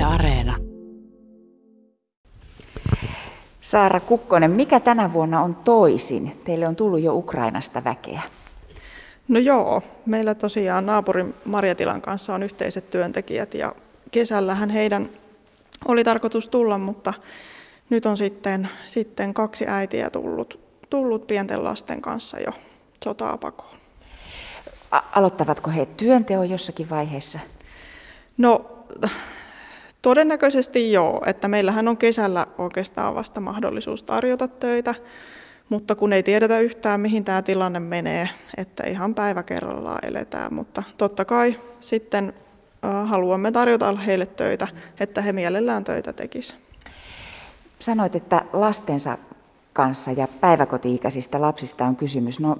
[0.00, 0.56] Yle Areena.
[3.60, 6.40] Saara Kukkonen, mikä tänä vuonna on toisin?
[6.44, 8.20] Teille on tullut jo Ukrainasta väkeä.
[9.28, 13.74] No joo, meillä tosiaan naapurin Marjatilan kanssa on yhteiset työntekijät ja
[14.10, 15.10] kesällähän heidän
[15.88, 17.14] oli tarkoitus tulla, mutta
[17.90, 20.60] nyt on sitten, sitten kaksi äitiä tullut,
[20.90, 22.52] tullut pienten lasten kanssa jo
[23.04, 23.76] sotaa pakoon.
[24.90, 27.38] A- aloittavatko he työnteon jossakin vaiheessa?
[28.38, 28.64] No
[30.02, 34.94] todennäköisesti joo, että meillähän on kesällä oikeastaan vasta mahdollisuus tarjota töitä,
[35.68, 40.82] mutta kun ei tiedetä yhtään mihin tämä tilanne menee, että ihan päivä kerrallaan eletään, mutta
[40.98, 42.32] totta kai sitten
[43.04, 44.68] haluamme tarjota heille töitä,
[45.00, 46.60] että he mielellään töitä tekisivät.
[47.78, 49.18] Sanoit, että lastensa
[49.72, 52.40] kanssa ja päiväkoti-ikäisistä lapsista on kysymys.
[52.40, 52.56] No,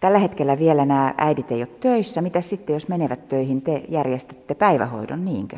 [0.00, 2.20] tällä hetkellä vielä nämä äidit ei ole töissä.
[2.20, 5.56] Mitä sitten, jos menevät töihin, te järjestätte päivähoidon, niinkö?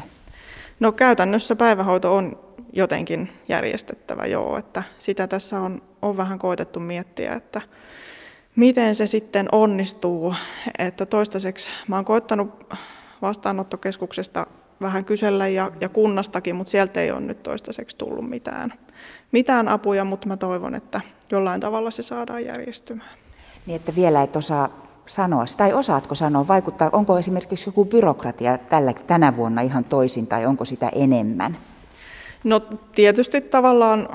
[0.81, 2.39] No käytännössä päivähoito on
[2.73, 4.57] jotenkin järjestettävä, joo.
[4.57, 7.61] Että sitä tässä on, on vähän koetettu miettiä, että
[8.57, 10.35] miten se sitten onnistuu.
[10.79, 12.75] Että toistaiseksi mä oon koettanut
[13.23, 14.47] vastaanottokeskuksesta
[14.81, 18.73] vähän kysellä ja, ja kunnastakin, mutta sieltä ei ole nyt toistaiseksi tullut mitään,
[19.33, 23.19] mitään apuja, mutta mä toivon, että jollain tavalla se saadaan järjestymään.
[23.67, 28.93] Niin, että vielä et osaa sanoa, tai osaatko sanoa, vaikuttaa, onko esimerkiksi joku byrokratia tällä,
[28.93, 31.57] tänä vuonna ihan toisin, tai onko sitä enemmän?
[32.45, 32.61] No
[32.95, 34.09] tietysti tavallaan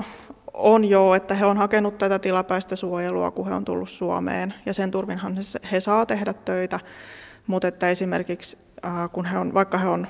[0.54, 4.74] on jo, että he on hakenut tätä tilapäistä suojelua, kun he on tullut Suomeen, ja
[4.74, 6.80] sen turvinhan he, he saa tehdä töitä,
[7.46, 10.06] mutta että esimerkiksi äh, kun he on, vaikka he on,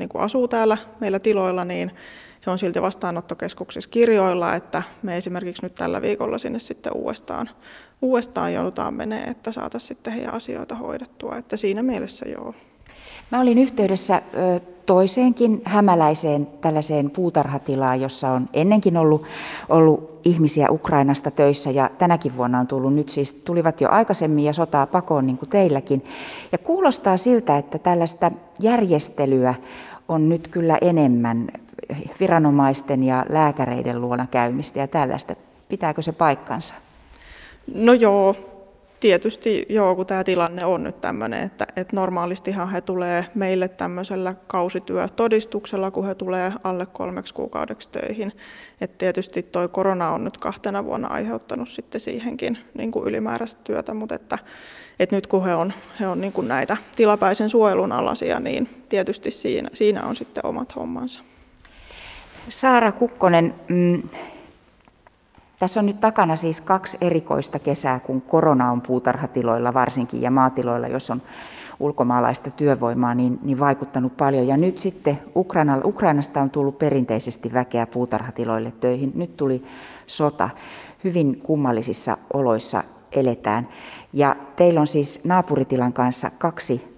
[0.00, 1.90] niin kuin asuu täällä meillä tiloilla, niin
[2.46, 7.50] he on silti vastaanottokeskuksissa kirjoilla, että me esimerkiksi nyt tällä viikolla sinne sitten uudestaan,
[8.02, 12.54] uudestaan joudutaan menee, että saataisiin sitten heidän asioita hoidettua, että siinä mielessä joo.
[13.30, 14.22] Mä olin yhteydessä
[14.86, 19.24] toiseenkin hämäläiseen tällaiseen puutarhatilaan, jossa on ennenkin ollut,
[19.68, 24.52] ollut ihmisiä Ukrainasta töissä ja tänäkin vuonna on tullut nyt siis, tulivat jo aikaisemmin ja
[24.52, 26.04] sotaa pakoon niin kuin teilläkin.
[26.52, 28.30] Ja kuulostaa siltä, että tällaista
[28.62, 29.54] järjestelyä
[30.08, 31.48] on nyt kyllä enemmän
[32.20, 35.34] viranomaisten ja lääkäreiden luona käymistä ja tällaista.
[35.68, 36.74] Pitääkö se paikkansa?
[37.74, 38.36] No joo,
[39.00, 44.34] tietysti joo, kun tämä tilanne on nyt tämmöinen, että, että normaalistihan he tulee meille tämmöisellä
[44.46, 48.32] kausityötodistuksella, kun he tulee alle kolmeksi kuukaudeksi töihin.
[48.80, 53.94] Et tietysti tuo korona on nyt kahtena vuonna aiheuttanut sitten siihenkin niin kuin ylimääräistä työtä,
[53.94, 54.38] mutta että,
[54.98, 59.30] että nyt kun he on, he on niin kuin näitä tilapäisen suojelun alasia, niin tietysti
[59.30, 61.20] siinä, siinä on sitten omat hommansa.
[62.48, 64.02] Saara Kukkonen, mm,
[65.60, 70.88] tässä on nyt takana siis kaksi erikoista kesää, kun korona on puutarhatiloilla varsinkin ja maatiloilla,
[70.88, 71.22] jos on
[71.80, 74.46] ulkomaalaista työvoimaa, niin, niin vaikuttanut paljon.
[74.46, 79.12] Ja nyt sitten Ukraina, Ukrainasta on tullut perinteisesti väkeä puutarhatiloille töihin.
[79.14, 79.64] Nyt tuli
[80.06, 80.50] sota.
[81.04, 82.82] Hyvin kummallisissa oloissa
[83.12, 83.68] eletään.
[84.12, 86.96] Ja teillä on siis naapuritilan kanssa kaksi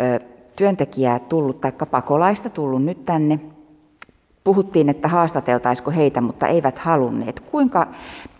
[0.00, 0.20] ö,
[0.56, 3.40] työntekijää tullut, tai pakolaista tullut nyt tänne
[4.46, 7.40] puhuttiin, että haastateltaisiko heitä, mutta eivät halunneet.
[7.40, 7.86] Kuinka,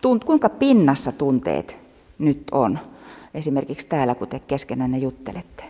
[0.00, 1.82] tunt, kuinka pinnassa tunteet
[2.18, 2.78] nyt on,
[3.34, 5.64] esimerkiksi täällä, kun te keskenään juttelette?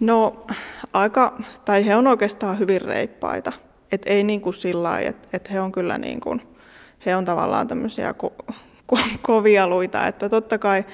[0.00, 0.46] No
[0.92, 3.52] aika, tai he on oikeastaan hyvin reippaita.
[3.92, 6.42] Et ei niin kuin sillä että et he on kyllä niin kuin,
[7.06, 8.52] he on tavallaan tämmöisiä ko-
[8.94, 10.84] ko- kovia luita, että totta kai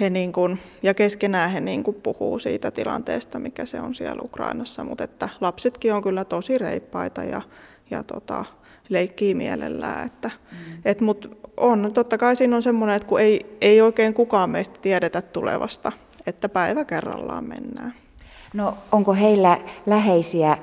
[0.00, 4.22] he niin kuin, ja keskenään he niin kuin puhuu siitä tilanteesta, mikä se on siellä
[4.24, 7.42] Ukrainassa, mutta että lapsetkin on kyllä tosi reippaita ja
[7.90, 8.44] ja tota,
[8.88, 10.06] leikkii mielellään.
[10.06, 10.58] Että, mm.
[10.84, 14.80] et, mut on, totta kai siinä on semmoinen, että kun ei, ei oikein kukaan meistä
[14.82, 15.92] tiedetä tulevasta,
[16.26, 17.94] että päivä kerrallaan mennään.
[18.54, 20.58] No onko heillä läheisiä,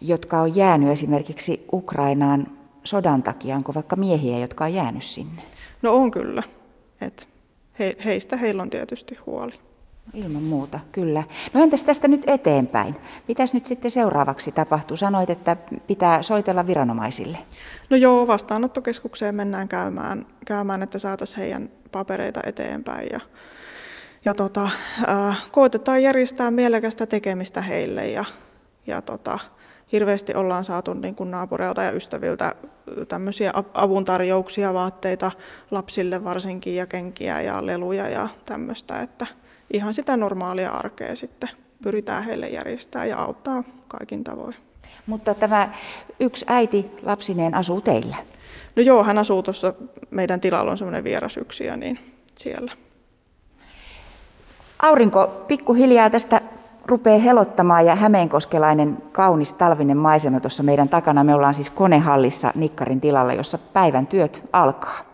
[0.00, 2.46] jotka on jäänyt esimerkiksi Ukrainaan
[2.84, 3.56] sodan takia?
[3.56, 5.42] Onko vaikka miehiä, jotka on jäänyt sinne?
[5.82, 6.42] No on kyllä.
[7.00, 7.28] Et
[7.78, 9.52] he, heistä heillä on tietysti huoli.
[10.12, 11.22] Ilman muuta, kyllä.
[11.52, 12.94] No entäs tästä nyt eteenpäin?
[13.28, 14.96] Mitäs nyt sitten seuraavaksi tapahtuu?
[14.96, 17.38] Sanoit, että pitää soitella viranomaisille.
[17.90, 23.08] No joo, vastaanottokeskukseen mennään käymään, käymään että saataisiin heidän papereita eteenpäin.
[23.12, 23.20] Ja,
[24.24, 24.68] ja tota,
[25.08, 28.08] äh, koitetaan järjestää mielekästä tekemistä heille.
[28.08, 28.24] Ja,
[28.86, 29.38] ja tota,
[29.92, 32.54] hirveästi ollaan saatu niin kuin naapureilta ja ystäviltä
[33.08, 35.30] tämmöisiä avuntarjouksia, vaatteita
[35.70, 39.26] lapsille varsinkin ja kenkiä ja leluja ja tämmöistä, että–
[39.72, 41.48] ihan sitä normaalia arkea sitten
[41.82, 44.54] pyritään heille järjestää ja auttaa kaikin tavoin.
[45.06, 45.68] Mutta tämä
[46.20, 48.16] yksi äiti lapsineen asuu teillä?
[48.76, 49.74] No joo, hän asuu tuossa,
[50.10, 51.98] meidän tilalla on semmoinen vierasyksiö, niin
[52.34, 52.72] siellä.
[54.78, 56.40] Aurinko pikkuhiljaa tästä
[56.86, 61.24] rupeaa helottamaan ja hämeenkoskelainen kaunis talvinen maisema tuossa meidän takana.
[61.24, 65.13] Me ollaan siis konehallissa Nikkarin tilalla, jossa päivän työt alkaa.